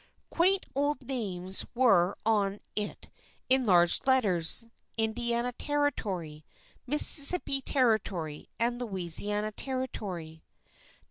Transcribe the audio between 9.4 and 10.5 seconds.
Territory.